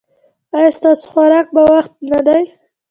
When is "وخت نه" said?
1.71-2.19